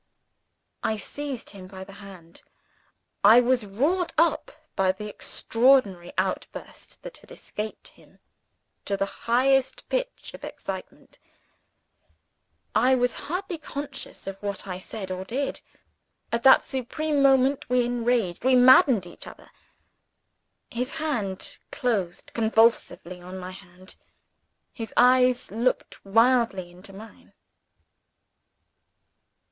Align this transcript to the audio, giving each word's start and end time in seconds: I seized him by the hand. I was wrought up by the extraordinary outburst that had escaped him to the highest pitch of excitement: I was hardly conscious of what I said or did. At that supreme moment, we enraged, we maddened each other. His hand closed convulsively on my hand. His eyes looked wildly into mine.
I 0.81 0.97
seized 0.97 1.51
him 1.51 1.67
by 1.67 1.83
the 1.83 1.93
hand. 1.93 2.41
I 3.23 3.39
was 3.39 3.67
wrought 3.67 4.13
up 4.17 4.49
by 4.75 4.91
the 4.93 5.07
extraordinary 5.07 6.11
outburst 6.17 7.03
that 7.03 7.17
had 7.17 7.31
escaped 7.31 7.89
him 7.89 8.17
to 8.85 8.97
the 8.97 9.05
highest 9.05 9.87
pitch 9.89 10.31
of 10.33 10.43
excitement: 10.43 11.19
I 12.73 12.95
was 12.95 13.13
hardly 13.29 13.59
conscious 13.59 14.25
of 14.25 14.41
what 14.41 14.65
I 14.65 14.79
said 14.79 15.11
or 15.11 15.23
did. 15.23 15.61
At 16.31 16.41
that 16.41 16.63
supreme 16.63 17.21
moment, 17.21 17.69
we 17.69 17.85
enraged, 17.85 18.43
we 18.43 18.55
maddened 18.55 19.05
each 19.05 19.27
other. 19.27 19.51
His 20.71 20.93
hand 20.95 21.59
closed 21.71 22.31
convulsively 22.33 23.21
on 23.21 23.37
my 23.37 23.51
hand. 23.51 23.97
His 24.73 24.95
eyes 24.97 25.51
looked 25.51 26.03
wildly 26.03 26.71
into 26.71 26.91
mine. 26.91 27.33